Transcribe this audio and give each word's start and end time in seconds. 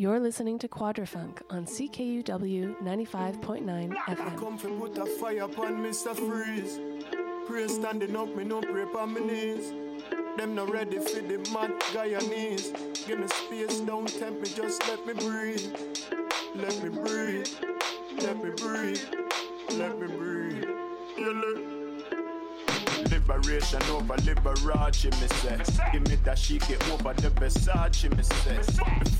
You're 0.00 0.18
listening 0.18 0.58
to 0.60 0.66
Quadrafunk 0.66 1.42
on 1.50 1.66
CKUW 1.66 2.82
95.9 2.82 3.94
FM. 3.94 4.38
Come 4.38 4.56
for 4.56 4.70
put 4.70 4.96
a 4.96 5.04
fire 5.04 5.42
upon 5.42 5.84
Mr. 5.84 6.16
Freeze. 6.16 6.80
Pray 7.46 7.68
standing 7.68 8.16
up, 8.16 8.34
me 8.34 8.44
no 8.44 8.62
pray 8.62 8.84
on 8.84 9.12
my 9.12 9.20
knees. 9.20 9.74
Them 10.38 10.54
not 10.54 10.70
ready 10.70 11.00
for 11.00 11.20
the 11.20 11.36
mad 11.52 11.78
Guyanese. 11.92 13.06
Give 13.06 13.18
me 13.18 13.26
space, 13.28 13.80
don't 13.80 14.08
tempt 14.08 14.40
me, 14.40 14.48
just 14.48 14.80
let 14.88 15.06
me 15.06 15.12
breathe. 15.12 15.70
Let 16.54 16.82
me 16.82 16.88
breathe. 16.88 17.48
Let 18.22 18.42
me 18.42 18.52
breathe. 18.56 19.02
Let 19.72 20.00
me 20.00 20.06
breathe. 20.06 20.64
Look. 21.18 21.59
Liberation 23.20 23.82
over 23.90 24.16
Liberace, 24.16 25.04
me 25.20 25.28
say. 25.28 25.90
Give 25.92 26.08
me 26.08 26.16
that 26.24 26.40
get 26.66 26.90
over 26.90 27.12
the 27.14 27.30
Versace, 27.30 28.16
me 28.16 28.22
say. 28.22 28.58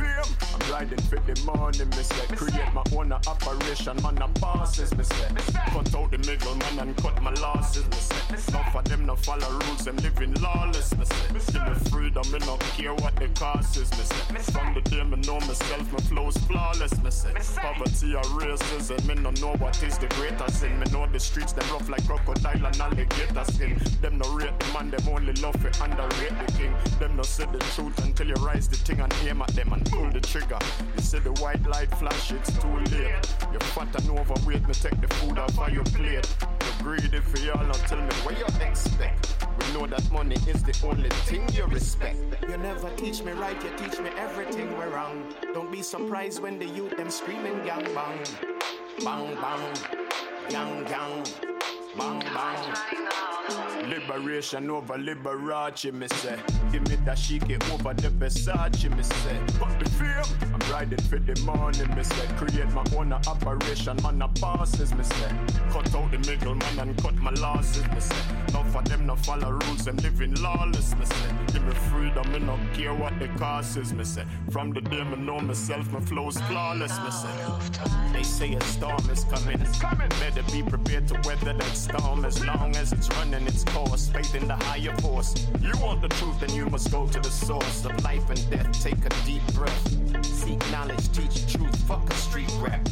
I'm 0.01 0.73
riding 0.73 0.99
for 1.03 1.21
the 1.21 1.39
money, 1.45 1.85
me 1.85 2.03
say. 2.03 2.27
Create 2.35 2.73
my 2.73 2.83
own 2.97 3.13
operation, 3.13 4.01
man, 4.03 4.23
I'm 4.23 4.33
bosses, 4.35 4.97
me 4.97 5.05
say. 5.05 5.29
Cut 5.67 5.95
out 5.95 6.11
the 6.11 6.19
middleman 6.19 6.79
and 6.79 6.97
cut 6.97 7.21
my 7.23 7.33
losses, 7.35 7.85
me 7.87 7.97
say. 7.97 8.53
None 8.53 8.73
for 8.73 8.83
them 8.83 9.05
no 9.05 9.17
follow 9.17 9.51
rules, 9.51 9.85
them 9.85 9.97
living 9.99 10.33
lawless, 10.41 10.97
me 10.97 11.05
say. 11.05 11.53
Give 11.53 11.69
me 11.69 11.75
freedom, 11.91 12.33
me 12.33 12.39
no 12.41 12.57
care 12.77 12.95
what 12.95 13.15
the 13.17 13.29
cost 13.29 13.77
is, 13.77 13.91
me 13.93 14.05
say. 14.05 14.53
From 14.53 14.73
the 14.73 14.81
day 14.81 15.05
me 15.05 15.17
know 15.27 15.41
myself, 15.41 15.93
my 15.93 16.01
flow's 16.01 16.39
flawless, 16.39 16.97
me 17.03 17.11
say. 17.11 17.33
Poverty 17.57 18.15
or 18.15 18.25
racism, 18.41 19.07
me 19.07 19.15
no 19.15 19.31
know 19.43 19.55
what 19.59 19.81
is 19.83 19.99
the 19.99 20.07
greatest 20.17 20.61
sin. 20.61 20.79
Me 20.81 20.87
know 20.91 21.07
the 21.07 21.21
streets, 21.21 21.53
them 21.53 21.69
rough 21.71 21.89
like 21.91 22.07
crocodile 22.07 22.67
and 22.67 22.81
alligator 22.81 23.45
skin. 23.45 23.79
Them 24.01 24.17
no 24.17 24.33
rate 24.33 24.59
the 24.59 24.73
man, 24.73 24.91
them 24.91 25.09
only 25.09 25.33
love 25.35 25.65
it 25.65 25.79
underrate 25.81 26.47
the 26.47 26.53
king. 26.57 26.75
Them 26.99 27.17
no 27.17 27.23
say 27.23 27.45
the 27.45 27.59
truth 27.75 28.03
until 28.03 28.29
you 28.29 28.35
rise 28.35 28.67
the 28.67 28.77
thing 28.77 29.01
and 29.01 29.13
aim 29.27 29.43
at 29.43 29.49
them 29.49 29.73
and 29.73 29.85
pull 29.91 30.09
the 30.11 30.21
trigger. 30.21 30.59
You 30.97 31.03
see 31.03 31.19
the 31.19 31.33
white 31.33 31.67
light 31.67 31.91
flash, 31.97 32.33
it's 32.33 32.51
too 32.59 32.77
late. 32.97 33.29
You're 33.51 33.61
fat 33.61 33.95
and 33.95 34.11
overweight, 34.19 34.67
me 34.67 34.75
take 34.75 34.99
the 35.01 35.09
food 35.17 35.39
off 35.39 35.59
of 35.59 35.73
your 35.73 35.85
plate. 35.85 36.27
You're 36.41 36.83
greedy 36.83 37.21
for 37.21 37.39
y'all, 37.39 37.71
tell 37.73 38.01
me 38.01 38.15
what 38.23 38.39
you 38.39 38.47
expect. 38.67 39.37
We 39.59 39.79
know 39.79 39.87
that 39.87 40.11
money 40.11 40.37
is 40.49 40.63
the 40.63 40.75
only 40.87 41.11
thing 41.29 41.47
you 41.53 41.67
respect. 41.67 42.17
You 42.49 42.57
never 42.57 42.89
teach 42.97 43.23
me 43.23 43.33
right, 43.33 43.63
you 43.63 43.71
teach 43.77 44.01
me 44.01 44.11
everything 44.17 44.77
we're 44.79 44.89
wrong. 44.89 45.35
Don't 45.53 45.71
be 45.71 45.83
surprised 45.83 46.41
when 46.41 46.59
the 46.59 46.67
youth 46.67 46.97
them 46.97 47.11
screaming 47.11 47.63
gang 47.65 47.85
bang. 47.95 48.21
Bang 49.05 49.35
bang, 49.35 49.77
gang 50.49 50.85
gang, 50.85 51.25
bang 51.97 52.21
bang. 52.21 52.77
Liberation 53.89 54.71
over 54.71 54.95
Liberace, 54.95 55.93
me 55.93 56.07
say. 56.09 56.39
Give 56.71 56.87
me 56.89 56.97
that 57.05 57.19
get 57.49 57.71
over 57.71 57.95
the 57.95 58.09
Versace, 58.11 58.95
me 58.97 59.03
say. 59.03 59.39
But 59.59 59.79
the 59.81 59.91
fame, 59.91 60.53
I'm 60.55 60.73
riding 60.73 61.01
for 61.01 61.19
the 61.19 61.41
money, 61.41 61.85
me 61.97 62.03
say. 62.03 62.27
Create 62.37 62.71
my 62.73 62.85
own 62.97 63.13
operation, 63.13 63.97
man, 64.03 64.23
a 64.23 64.29
bosses, 64.29 64.95
me 64.95 65.03
say. 65.03 65.33
Cut 65.71 65.93
out 65.95 66.11
the 66.11 66.19
middleman 66.19 66.79
and 66.79 67.03
cut 67.03 67.17
my 67.17 67.31
losses, 67.33 67.83
me 67.89 68.01
say. 68.01 68.23
None 68.53 68.71
for 68.71 68.83
them 68.83 69.07
no 69.07 69.17
follow 69.17 69.51
rules 69.51 69.87
and 69.87 70.01
living 70.03 70.35
lawless, 70.37 70.95
me 70.97 71.05
say. 71.07 71.31
Give 71.53 71.65
me 71.65 71.75
freedom, 71.91 72.31
me 72.33 72.39
no 72.39 72.59
care 72.75 72.95
what 72.95 73.19
the 73.19 73.29
cost 73.39 73.77
is, 73.77 73.93
me 73.93 74.05
say. 74.05 74.25
From 74.51 74.73
the 74.73 74.83
day 74.83 75.03
me 75.03 75.17
know 75.17 75.41
myself, 75.41 75.91
my 75.93 76.01
flow's 76.01 76.39
flawless, 76.43 76.97
me 77.01 77.11
say. 77.11 77.83
They 78.13 78.23
say 78.23 78.55
a 78.55 78.61
storm 78.65 79.11
is 79.11 79.25
coming, 79.25 79.61
it's 79.61 79.81
coming. 79.81 80.09
Better 80.21 80.43
be 80.53 80.63
prepared 80.63 81.09
to 81.09 81.15
weather 81.25 81.55
that 81.55 81.77
storm 81.81 82.27
as 82.27 82.45
long 82.45 82.77
as 82.77 82.93
it's 82.93 83.09
running 83.17 83.47
its 83.47 83.65
course. 83.65 84.09
Faith 84.11 84.35
in 84.35 84.47
the 84.47 84.57
higher 84.57 84.95
force. 84.99 85.35
You 85.61 85.73
want 85.81 86.03
the 86.03 86.09
truth, 86.09 86.39
then 86.41 86.53
you 86.55 86.67
must 86.67 86.91
go 86.91 87.07
to 87.07 87.19
the 87.19 87.31
source 87.31 87.85
of 87.87 88.05
life 88.05 88.29
and 88.29 88.51
death. 88.51 88.71
Take 88.83 89.03
a 89.07 89.09
deep 89.25 89.43
breath. 89.55 90.25
Seek 90.25 90.61
knowledge, 90.71 91.11
teach 91.13 91.53
truth. 91.53 91.75
Fuck 91.89 92.09
a 92.11 92.15
street 92.15 92.53
rap. 92.61 92.87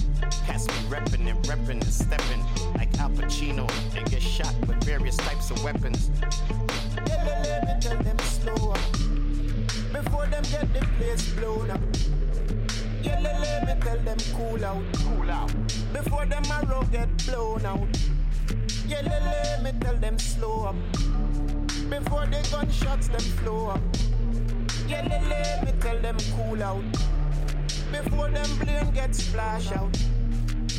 Pass 0.47 0.66
me 0.66 0.75
reppin' 0.88 1.28
and 1.28 1.38
reppin' 1.44 1.82
and 1.82 1.93
steppin' 1.93 2.43
like 2.76 2.93
Al 2.99 3.10
Pacino. 3.10 3.66
They 3.93 4.04
get 4.04 4.22
shot 4.22 4.54
with 4.66 4.82
various 4.84 5.16
types 5.19 5.50
of 5.50 5.62
weapons. 5.62 6.10
Tell 7.81 8.03
them 8.03 8.16
before 9.93 10.26
them 10.26 10.44
get 10.50 10.72
the 10.72 10.87
place 10.97 11.28
blown 11.34 11.70
up. 11.70 11.81
Yeah, 13.03 13.20
let 13.20 13.66
me 13.66 13.75
tell 13.84 13.99
them 13.99 14.19
cool 14.34 14.65
out, 14.65 14.82
cool 15.05 15.31
out 15.31 15.53
before 15.93 16.26
them 16.26 16.43
arrow 16.50 16.84
get 16.91 17.09
blown 17.26 17.65
out. 17.65 17.88
Yeah, 18.88 19.03
let 19.03 19.62
me 19.62 19.78
tell 19.81 19.97
them 19.97 20.19
slow 20.19 20.65
up 20.65 20.75
before 21.91 22.25
the 22.25 22.49
gunshots 22.50 23.09
them 23.09 23.21
flow 23.21 23.69
up. 23.69 23.81
Yeah, 24.87 25.06
let 25.06 25.62
me 25.62 25.72
tell 25.78 25.99
them 26.00 26.16
cool 26.34 26.62
out 26.62 26.82
before 27.93 28.31
them 28.31 28.49
plane 28.59 28.91
get 28.94 29.15
splash 29.15 29.71
out. 29.72 29.94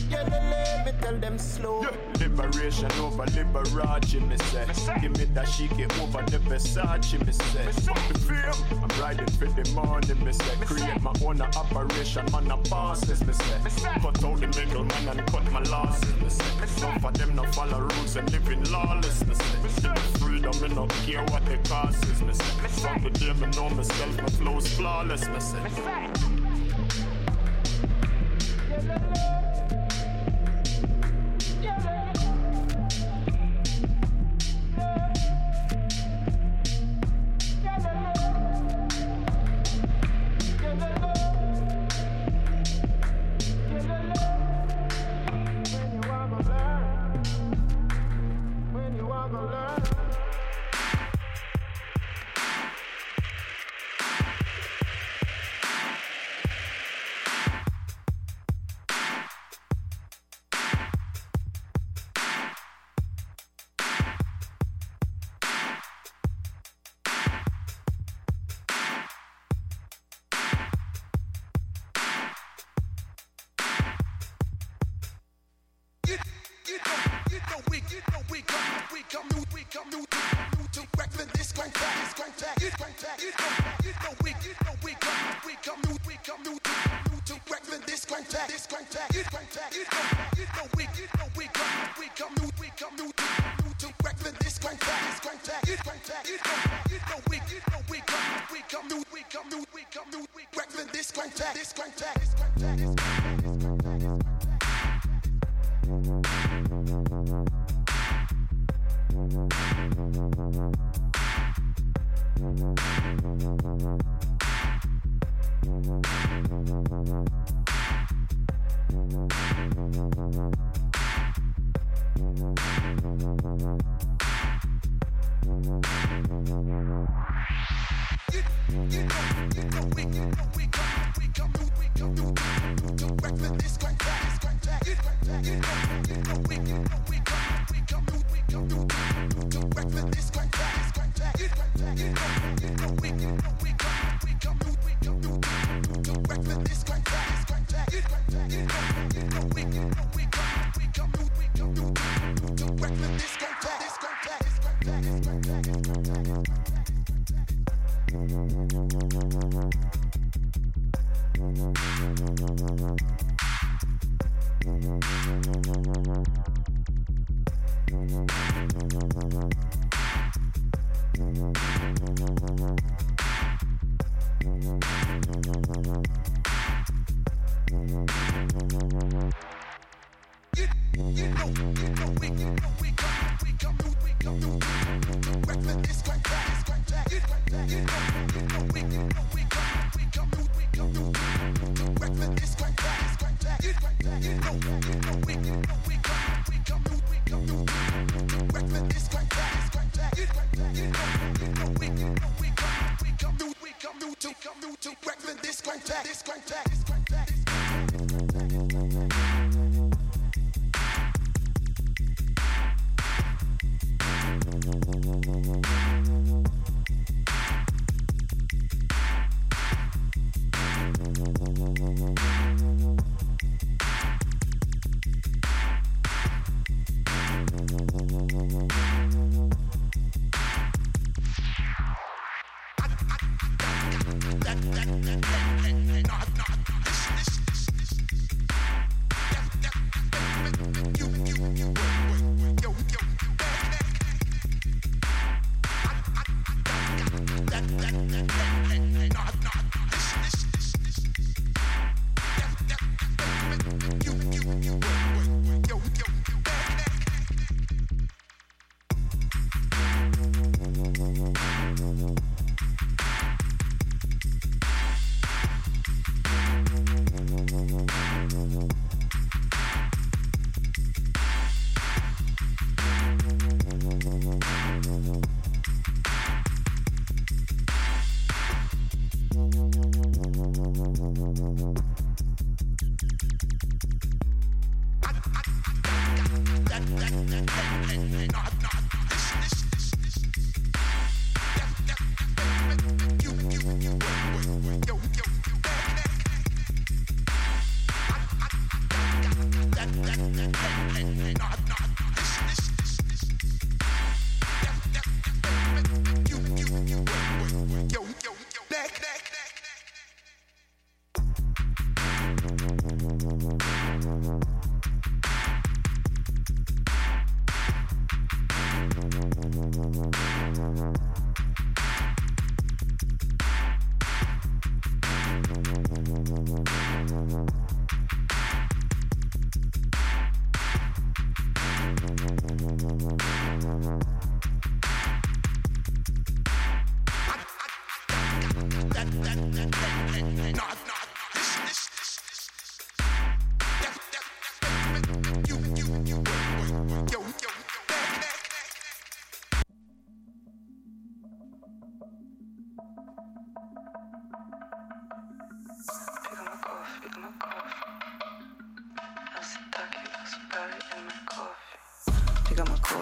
Yeah, 0.09 0.23
let 0.23 0.85
me 0.85 0.91
tell 1.01 1.17
them 1.17 1.37
slow. 1.37 1.81
Yeah. 1.81 1.89
Liberation 2.19 2.91
over 3.01 3.25
Liberace, 3.25 4.19
me 4.27 4.37
say. 4.37 4.65
Give 5.01 5.15
me 5.17 5.25
that 5.33 5.47
she 5.47 5.67
get 5.69 5.91
over 5.99 6.21
the 6.23 6.39
Versace, 6.39 7.25
me 7.25 7.31
say. 7.31 7.65
The 7.65 8.19
fame, 8.19 8.81
I'm 8.83 9.01
riding 9.01 9.27
for 9.27 9.45
the 9.45 9.69
money, 9.73 10.13
me 10.25 10.31
say. 10.31 10.55
Create 10.65 11.01
my 11.01 11.13
own 11.25 11.41
operation, 11.41 12.25
man, 12.31 12.51
a 12.51 12.57
bosses, 12.69 13.25
me 13.25 13.33
say. 13.33 13.59
Cut 14.01 14.23
out 14.23 14.39
the 14.39 14.47
middleman 14.47 15.07
and 15.09 15.27
cut 15.31 15.51
my 15.51 15.61
losses, 15.63 16.15
me 16.21 16.29
say. 16.29 16.81
None 16.81 16.99
for 16.99 17.11
them 17.11 17.35
no 17.35 17.43
follow 17.51 17.79
rules 17.79 18.15
and 18.15 18.31
living 18.31 18.63
lawless, 18.71 19.25
me 19.25 19.35
say. 19.35 19.81
Give 19.81 19.91
me 19.91 19.99
freedom, 20.19 20.61
me 20.61 20.67
no 20.75 20.87
care 21.05 21.23
what 21.25 21.45
the 21.45 21.57
cost 21.69 22.03
is, 22.05 22.21
me 22.21 22.33
say. 22.33 22.67
From 22.81 23.03
the 23.03 23.09
day 23.11 23.33
me 23.33 23.47
know 23.55 23.69
myself, 23.69 24.17
my 24.17 24.29
flow's 24.29 24.67
flawless, 24.73 25.27
me 25.27 25.39
say. 25.39 25.59
Yeah, 28.69 28.87
This 28.87 29.38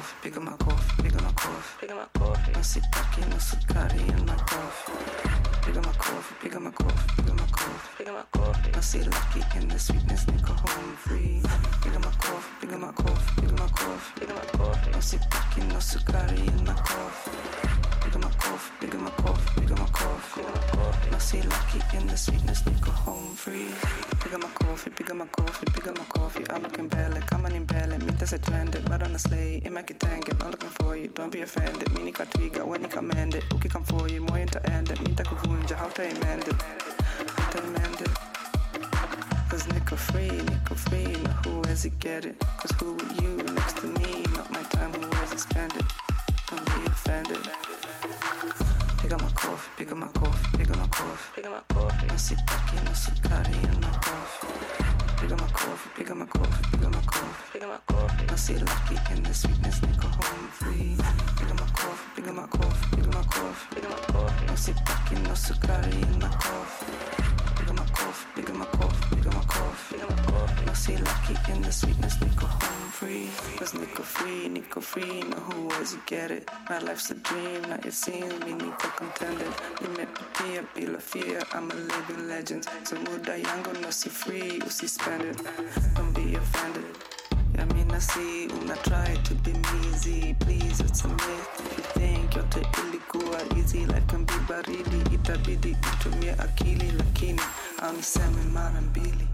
coffee, 0.08 0.30
up 0.30 0.44
my 0.44 0.52
coffee, 0.58 1.08
up 1.08 1.22
my 1.22 1.32
coffee, 1.34 1.90
up 1.90 1.98
my 1.98 2.20
coffee. 2.20 2.52
Não 2.54 2.64
se 2.64 2.82
toque, 2.92 3.26
não 3.30 3.40
se 3.40 3.58
care 3.68 3.92
in 3.96 4.26
my 4.26 4.36
coffee. 4.36 4.94
up 5.68 5.86
my 5.86 5.92
coffee, 5.94 6.56
up 6.56 6.62
my 6.62 6.72
coffee, 6.72 7.22
up 7.22 7.36
my 7.36 7.46
coffee, 7.48 8.08
up 8.08 8.14
my 8.14 8.24
coffee. 8.32 8.72
Não 8.72 8.82
se 8.82 9.00
lucky 9.00 9.58
in 9.58 9.68
the 9.68 9.80
sweetness, 9.80 10.26
nigga 10.26 10.54
home 10.54 10.96
free. 10.98 11.42
Picking 11.84 12.02
my 12.02 12.12
coffee, 12.18 12.52
picking 12.62 12.80
my 12.80 12.92
coffee, 12.92 13.42
picking 13.42 13.56
my 13.56 13.68
coffee, 13.68 14.20
picking 14.20 14.36
my 14.36 14.46
coffee. 14.58 14.92
Não 14.92 15.02
se 15.02 15.18
toque, 15.30 15.62
não 15.74 15.82
se 15.82 16.00
care 16.04 16.36
in 16.36 16.64
my 16.64 16.74
coffee. 16.74 17.32
Picking 18.04 18.22
my 18.22 18.32
coffee, 18.38 18.72
picking 18.80 19.04
my 19.04 19.12
coffee, 19.12 19.62
picking 19.62 19.78
my 19.78 19.90
coffee, 19.92 20.40
picking 20.40 20.58
my 20.58 20.62
coffee. 20.62 20.77
I 21.18 21.20
say 21.20 21.42
lucky 21.42 21.98
in 21.98 22.06
the 22.06 22.16
sweetness, 22.16 22.62
they 22.62 22.70
go 22.74 22.92
home 22.92 23.34
free. 23.34 23.70
Pick 24.20 24.36
up 24.36 24.44
my 24.44 24.50
coffee, 24.50 24.92
pick 24.92 25.10
up 25.10 25.16
my 25.16 25.26
coffee, 25.26 25.66
pick 25.74 25.88
up 25.88 25.98
my 25.98 26.04
coffee. 26.04 26.44
I'm 26.52 26.62
looking 26.62 26.88
bad, 26.90 27.16
like 27.16 27.34
I'm 27.34 27.44
an 27.44 27.54
imbalanced. 27.54 28.06
Mitt 28.06 28.22
as 28.22 28.40
trended, 28.40 28.86
but 28.86 29.02
on 29.02 29.16
a 29.16 29.18
sleigh. 29.18 29.60
it. 29.66 29.72
my 29.72 29.82
kitanket, 29.82 30.40
I'm 30.46 30.52
looking 30.52 30.70
for 30.70 30.96
you. 30.96 31.08
Don't 31.08 31.32
be 31.32 31.42
offended. 31.42 31.92
Mini 31.96 32.12
twiga. 32.12 32.64
when 32.64 32.84
you 32.84 32.88
command 32.88 33.34
it. 33.34 33.44
Uki 33.50 33.68
come 33.68 33.84
for 33.84 34.08
you, 34.08 34.22
more 34.22 34.38
into 34.38 34.64
end 34.72 34.92
it. 34.92 35.02
Minta 35.02 35.24
kuvunja, 35.24 35.76
how 35.76 35.88
to 35.88 36.04
amend 36.04 36.48
it. 36.48 36.62
How 36.62 37.50
to 37.50 37.64
amend 37.64 38.02
it. 38.02 38.14
Cause 39.50 39.68
nickel 39.70 39.98
free, 39.98 40.30
nickel 40.30 40.76
free. 40.76 41.16
Now 41.24 41.32
who 41.46 41.68
has 41.68 41.84
it 41.84 41.98
get 42.00 42.26
it? 42.26 42.38
Cause 42.60 42.74
who 42.80 42.96
you 43.20 43.38
next 43.56 43.78
to 43.78 43.88
me? 43.88 44.24
Not 44.36 44.52
my 44.52 44.62
time, 44.70 44.94
who 44.94 45.10
has 45.16 45.32
it 45.34 45.40
spend 45.40 45.74
it? 45.78 45.86
Don't 46.52 46.64
be 46.64 46.86
offended 46.86 47.50
coffee, 49.48 49.70
pega 49.78 49.96
uma 49.96 50.08
coffee, 50.08 50.64
up 50.64 50.78
my 50.78 50.88
coffee, 50.90 51.32
pega 51.36 51.50
uma 51.50 51.64
coffee. 51.74 52.08
Nasci 52.08 52.34
aqui, 52.34 52.76
nasci 52.84 53.12
carinha, 53.22 53.72
uma 53.78 53.92
coffee. 54.00 54.48
Pega 55.20 55.36
my 55.36 55.52
coffee, 55.52 55.90
pega 55.96 56.14
uma 56.14 56.26
coffee, 56.28 56.68
pega 56.72 56.88
uma 56.88 57.02
coffee, 57.02 57.52
pega 57.54 57.66
uma 57.68 57.80
coffee. 57.86 58.26
Nasci 58.28 58.54
lucky 58.60 58.98
and 59.14 59.26
the 59.26 59.34
sweetness 59.34 59.80
they 59.80 59.94
go 59.98 60.08
home 60.08 60.48
free. 60.52 60.98
Pega 61.38 61.54
uma 61.54 61.68
coffee, 61.72 62.22
up 62.22 62.34
my 62.34 62.48
coffee, 62.48 62.90
pega 62.96 63.10
uma 63.10 63.24
coffee, 63.24 63.68
pega 63.74 63.88
uma 63.88 63.98
coffee. 64.12 64.46
Nasci 64.48 64.72
aqui, 64.72 65.16
nasci 65.28 65.54
carinha, 65.60 66.18
my 66.18 66.30
coffee. 66.44 66.86
Pega 67.56 67.72
uma 67.72 67.86
coffee, 67.86 68.28
pega 68.36 68.54
uma 68.54 68.66
coffee, 68.66 69.16
pega 69.16 69.30
uma 69.30 69.46
coffee, 69.46 69.98
pega 69.98 70.06
uma 70.08 70.22
coffee. 70.32 70.66
Nasci 70.66 70.98
lucky 70.98 71.52
and 71.52 71.64
the 71.64 71.72
sweetness 71.72 72.16
they 72.18 72.30
go 72.36 72.46
home 72.48 72.77
free. 72.98 73.30
cause 73.58 73.76
nickel 73.76 74.04
free, 74.04 74.48
nickel 74.50 74.82
free. 74.82 75.22
Now 75.22 75.38
who 75.38 75.68
was 75.68 75.94
you 75.94 76.02
get 76.08 76.32
it? 76.32 76.50
My 76.68 76.80
life's 76.80 77.12
a 77.12 77.16
dream, 77.16 77.62
now 77.70 77.80
it 77.86 77.94
seems 77.94 78.34
me 78.44 78.54
nickel 78.54 78.90
contended. 78.98 79.54
Me 79.82 79.88
met 79.98 80.10
Pia, 80.36 80.64
pila 80.74 81.00
fear. 81.00 81.44
I'm 81.54 81.70
a 81.70 81.76
living 81.76 82.28
legend. 82.28 82.68
So 82.86 82.96
muda 82.96 83.38
yango 83.38 83.82
no 83.82 83.92
si 83.92 84.10
free, 84.10 84.54
you 84.64 84.70
see 84.70 84.88
spend 84.88 85.22
it. 85.24 85.38
Don't 85.96 86.12
be 86.14 86.36
offended. 86.36 86.86
I 87.60 87.66
mean 87.74 87.92
I 87.92 88.00
see, 88.00 88.48
una 88.58 88.76
try 88.78 89.14
to 89.28 89.34
be 89.46 89.54
me 89.54 89.80
easy. 89.94 90.36
Please, 90.40 90.80
it's 90.80 91.04
a 91.06 91.08
myth. 91.08 91.50
If 91.66 91.78
you 91.78 91.84
think 92.00 92.36
yote 92.36 92.62
ilikuwa 92.82 93.58
easy, 93.58 93.86
like 93.86 94.08
can 94.08 94.26
be 94.26 94.38
baridi. 94.50 95.00
Itabidi 95.16 95.78
itumie 95.94 96.32
akili, 96.32 96.92
lakini, 96.98 97.42
I'm 97.80 98.00
a 98.00 98.02
mbili, 98.02 98.48
marambili, 98.54 99.28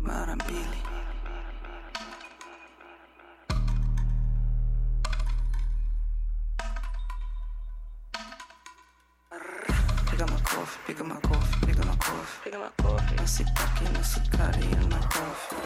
marambili. 0.00 0.91
Piga 10.86 11.04
makofi 11.04 11.66
piga 11.66 11.84
makofi 11.84 12.36
piga 12.44 12.58
makofi 12.58 13.04
piga 13.14 13.14
makofi 13.14 13.14
nasitaki 13.14 13.84
na 13.92 14.02
sukari 14.04 14.62
in 14.64 14.88
my 14.88 14.98
coffee 15.12 15.56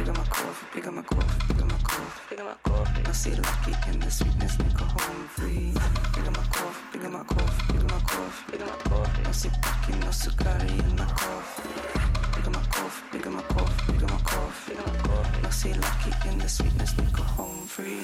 Picking 0.00 0.14
my 0.16 0.24
coffee, 0.24 0.66
picking 0.72 0.94
my 0.94 1.02
coffee, 1.02 1.40
piga 1.48 1.64
makofi 1.66 2.20
piga 2.30 2.44
makofi 2.44 3.00
piga 3.04 3.24
makofi 3.24 3.42
piga 3.44 3.44
makofi 3.44 3.72
nasilaki 3.72 3.72
in 3.92 4.00
the 4.00 4.10
sweetness 4.10 4.56
niko 4.58 4.84
home 4.84 5.28
free 5.36 5.72
piga 6.14 6.30
makofi 6.30 6.80
piga 6.92 7.08
makofi 7.10 7.62
piga 7.72 7.84
makofi 7.92 8.42
piga 8.50 8.64
makofi 8.66 9.20
nasitaki 9.22 9.92
na 10.00 10.12
sukari 10.12 10.70
in 10.78 10.96
my 10.96 11.04
coffee 11.20 11.70
Picking 12.34 12.52
my 12.52 12.62
coffee, 12.72 13.02
picking 13.12 13.32
my 13.34 13.42
coffee, 13.42 13.92
piga 13.92 14.06
makofi 14.08 14.72
piga 14.72 14.82
makofi 14.82 14.82
piga 14.82 14.82
makofi 14.82 15.02
piga 15.02 15.08
makofi 15.12 15.42
nasilaki 15.42 16.28
in 16.28 16.38
the 16.38 16.48
sweetness 16.48 16.94
niko 16.96 17.22
home 17.36 17.66
free 17.66 18.00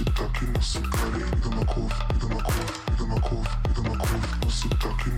sukari, 0.00 0.44
usitaki 0.44 0.44
na 0.52 0.62
sukari. 0.62 1.24
Piga 1.30 1.50
makofi, 1.56 2.04
piga 2.08 2.34
makofi, 2.34 2.80
piga 2.86 3.06
makofi, 3.06 3.56
piga 3.62 3.82
makofi. 3.88 4.46
Usitaki 4.48 5.10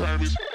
time 0.00 0.22
is. 0.22 0.49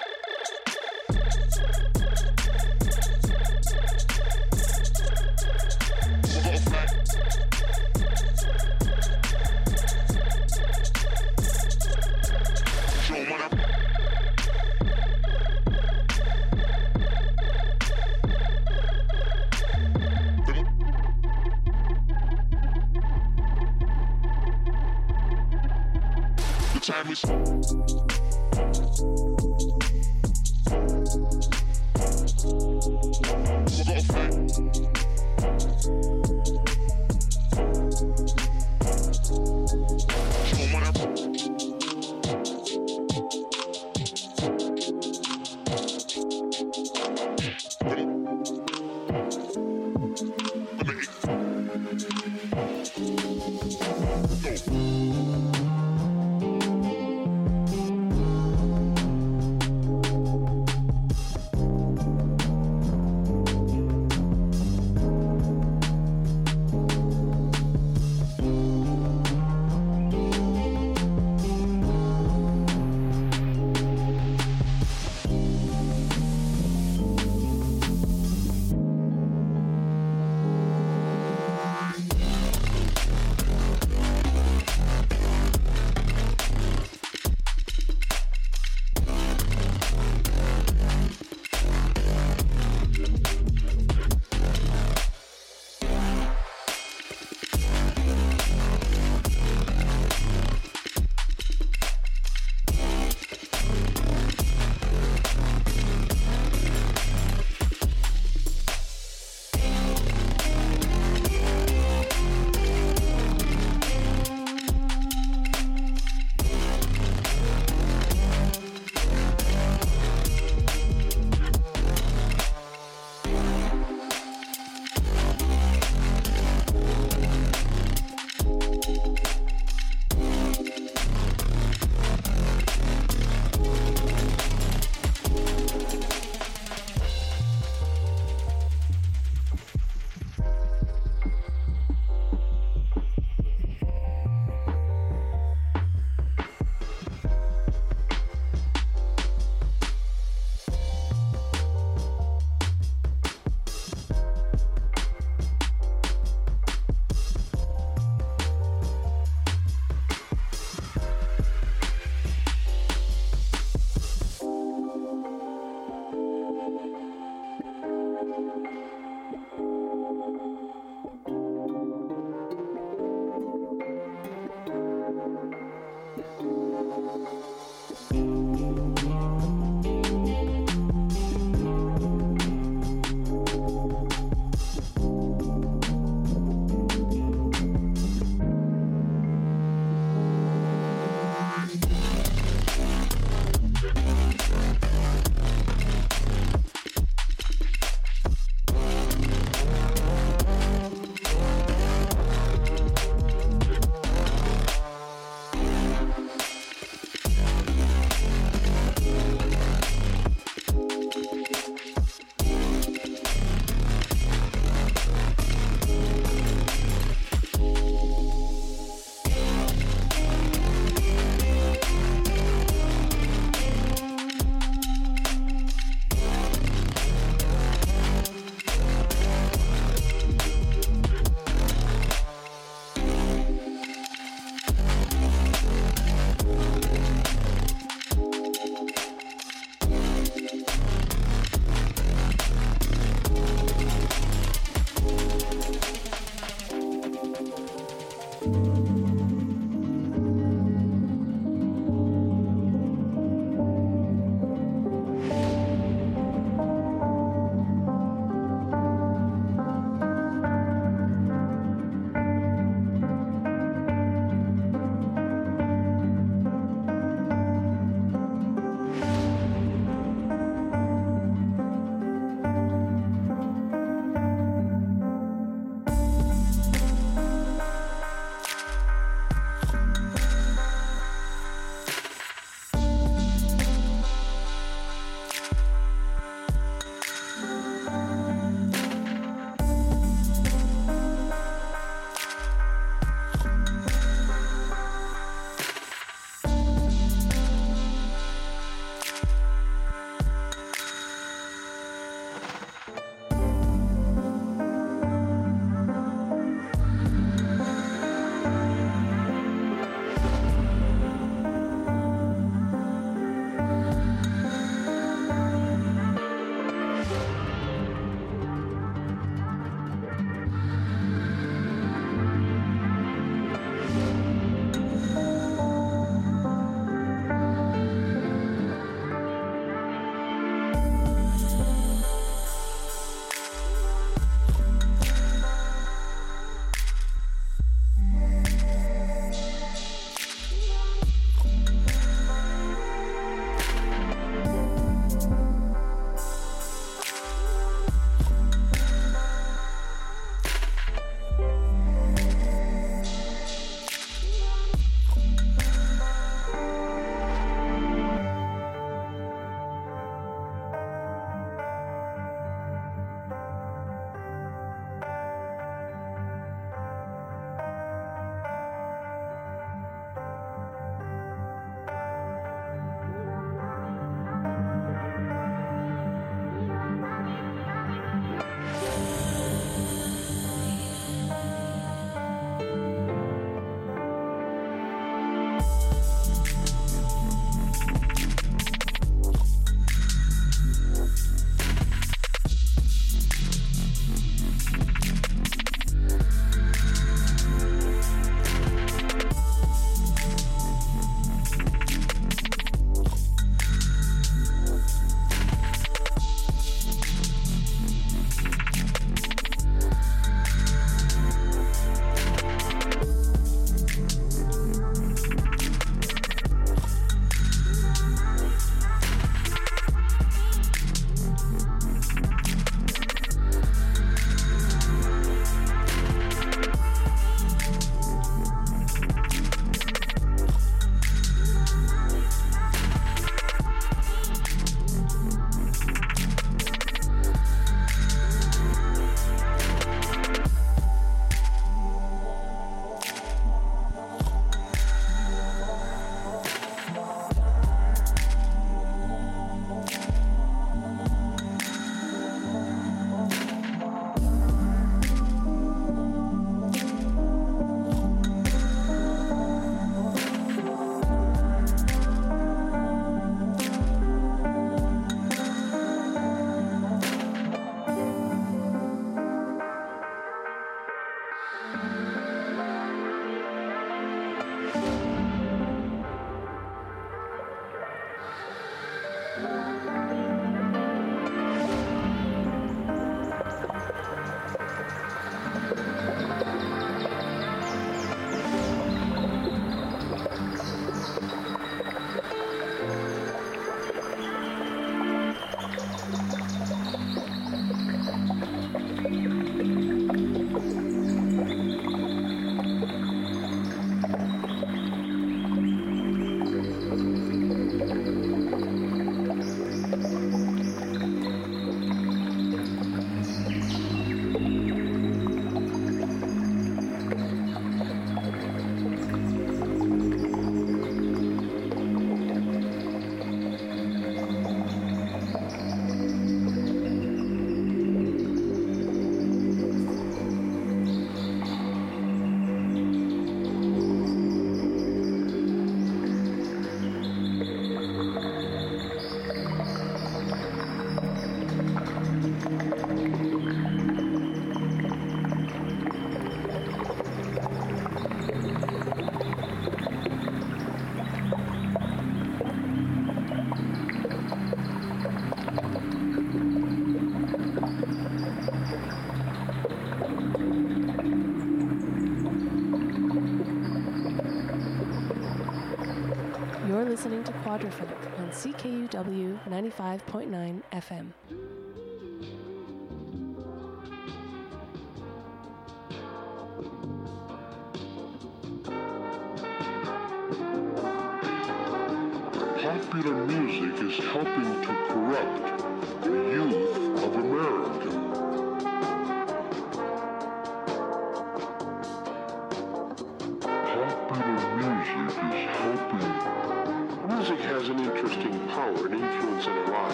On 567.63 568.29
CKUW 568.31 569.39
95.9 569.47 570.61
FM. 570.73 571.13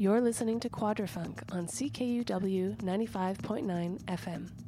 You're 0.00 0.20
listening 0.20 0.60
to 0.60 0.68
Quadrafunk 0.68 1.42
on 1.50 1.66
CKUW 1.66 2.76
95.9 2.76 3.98
FM. 4.04 4.67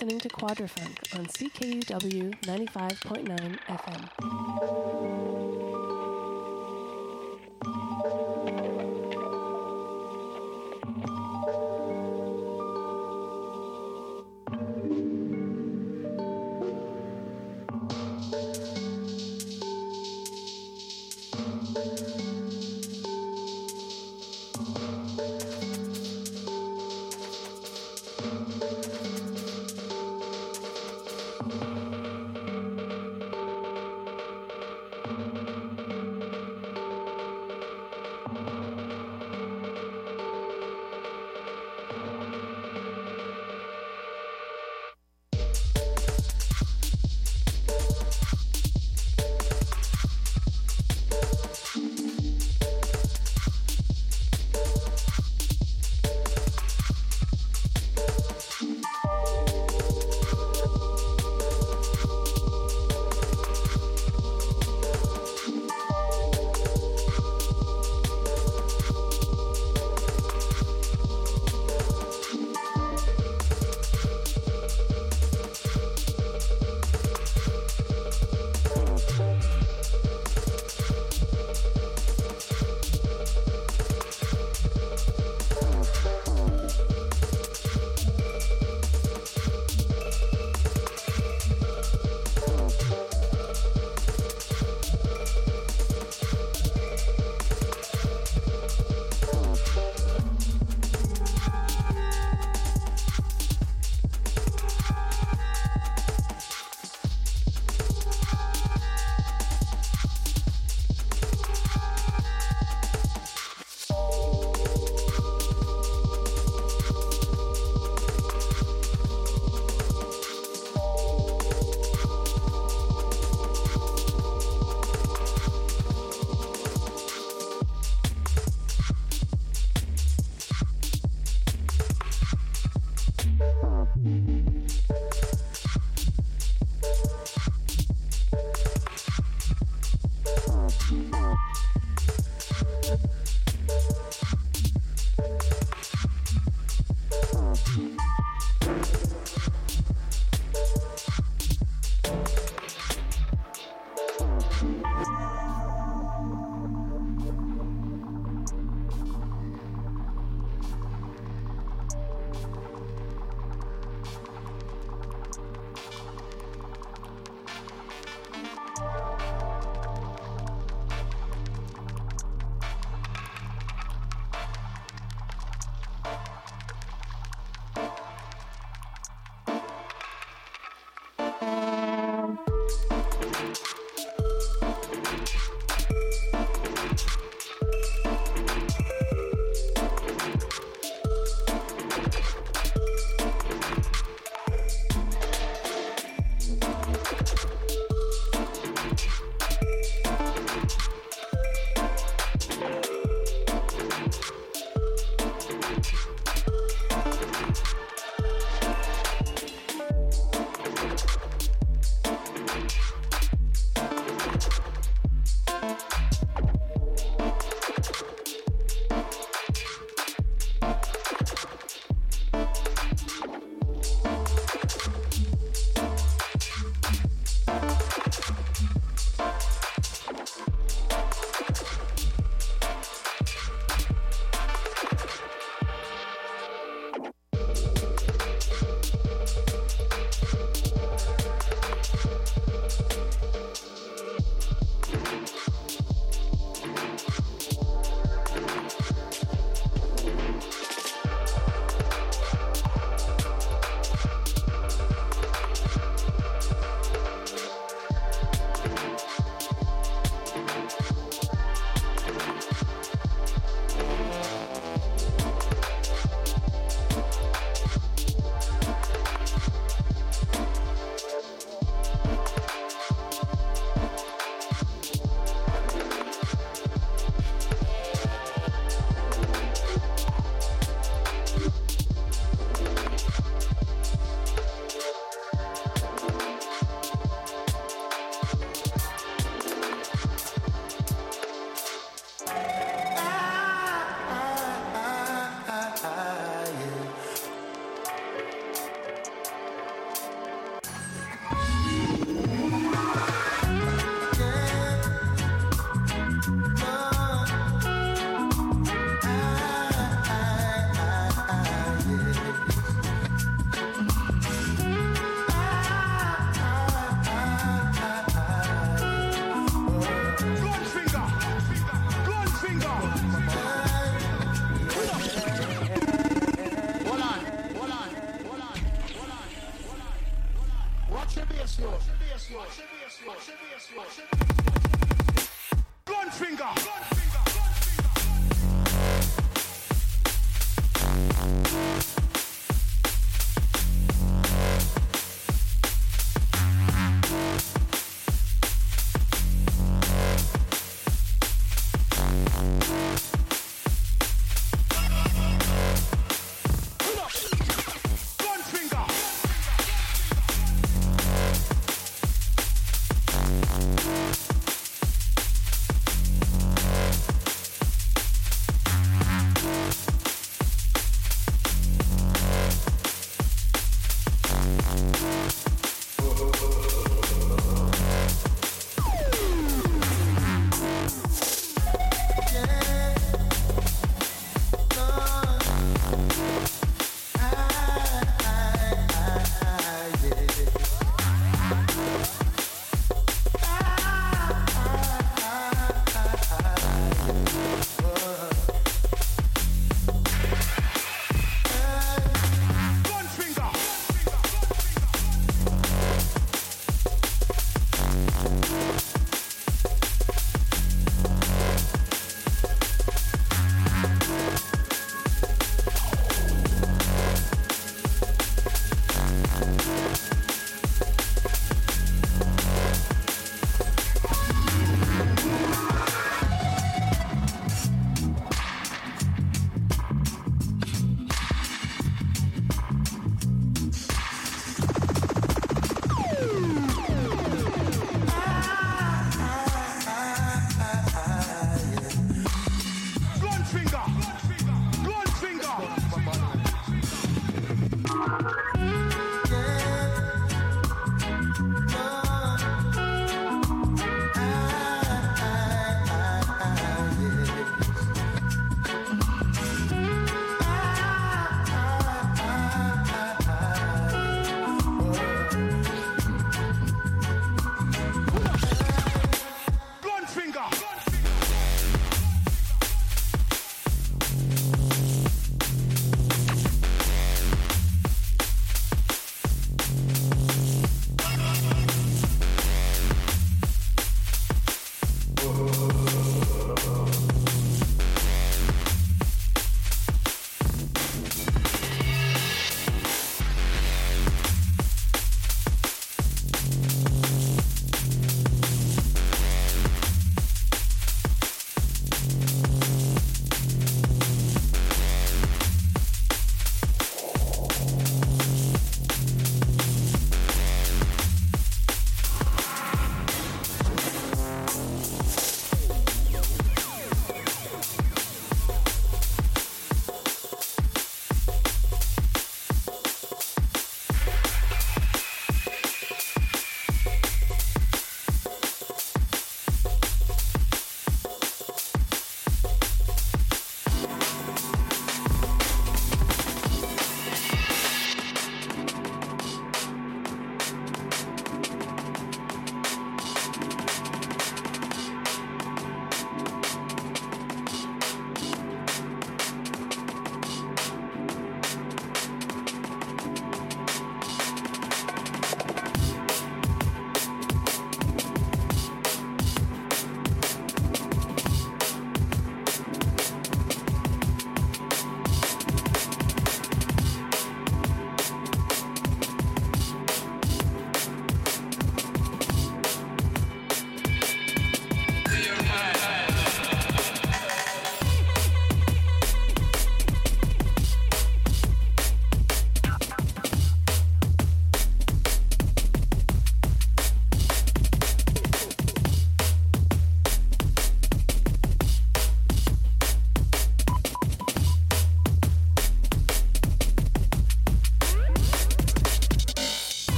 Listening 0.00 0.20
to 0.20 0.28
Quadrafunk 0.28 1.18
on 1.18 1.26
CKUW 1.26 2.32
95.9 2.42 3.58
FM. 3.66 4.37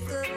Bigger. 0.00 0.27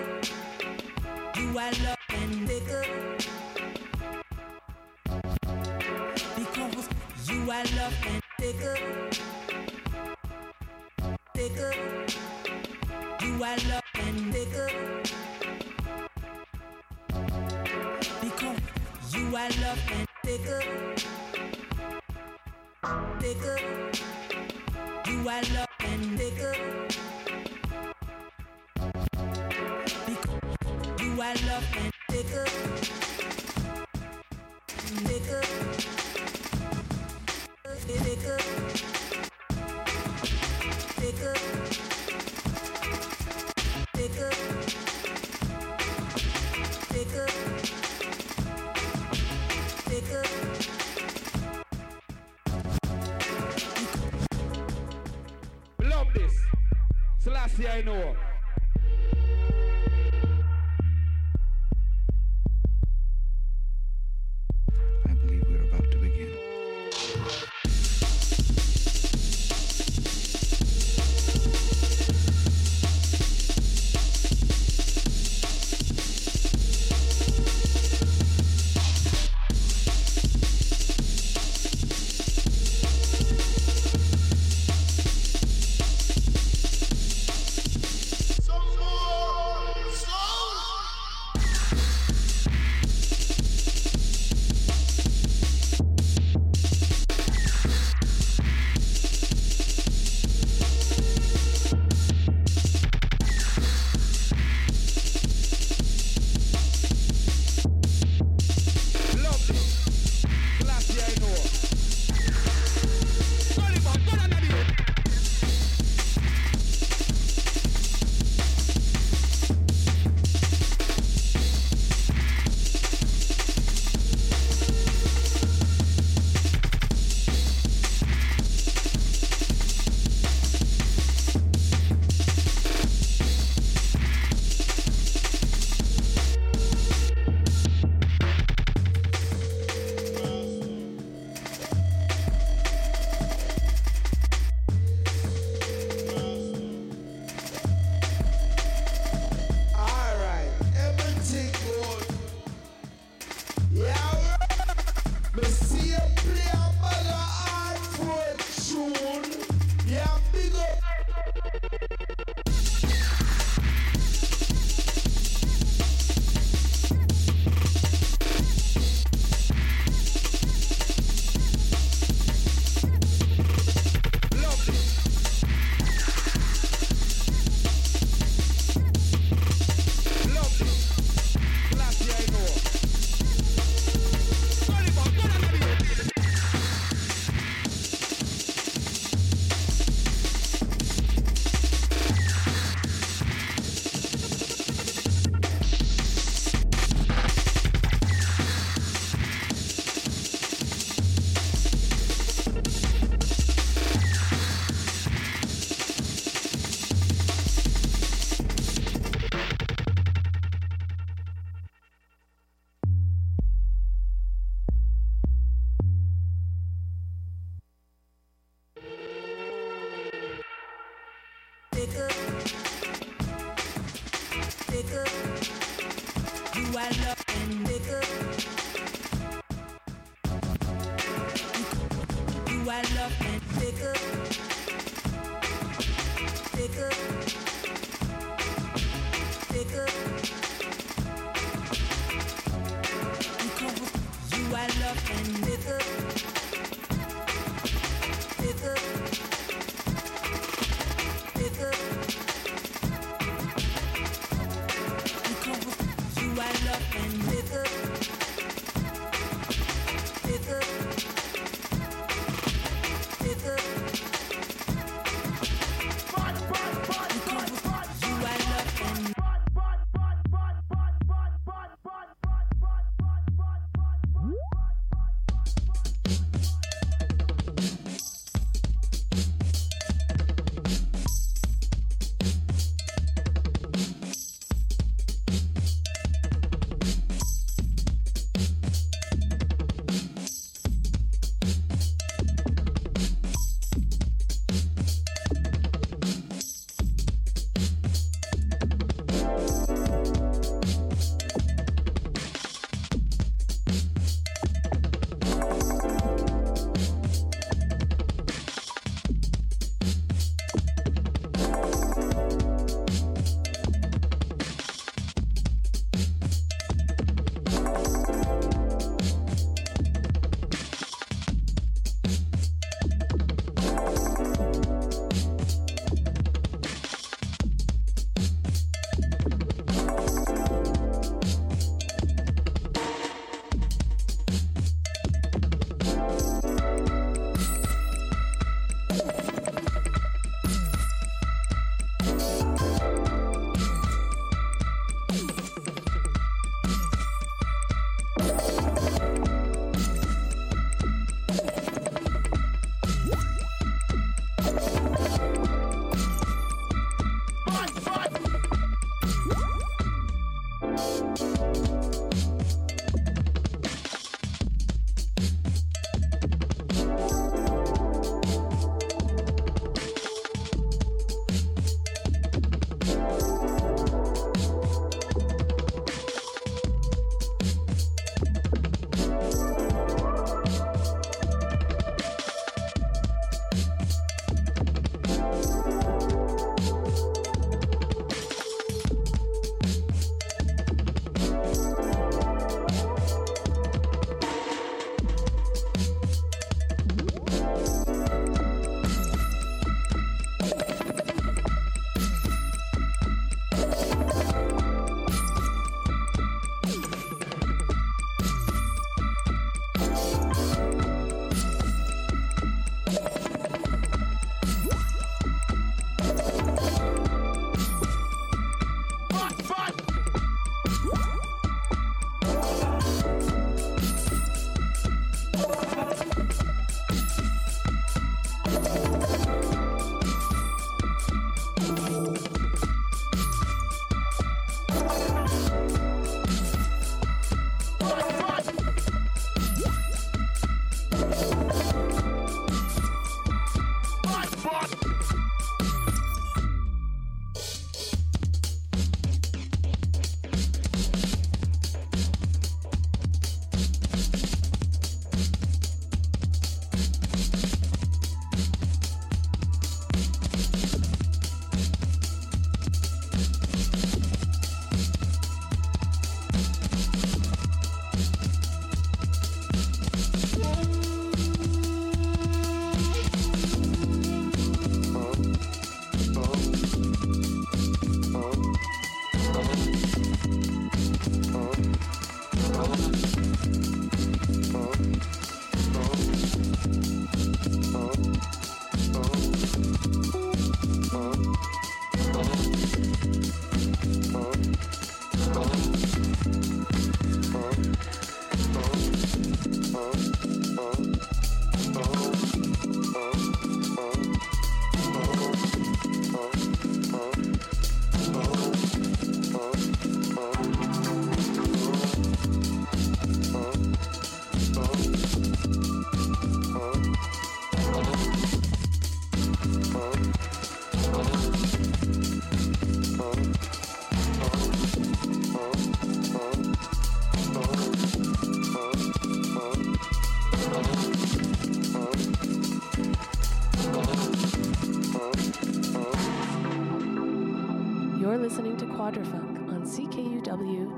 Thank 492.73 493.11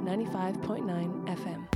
95.9 0.04 1.26
FM. 1.26 1.73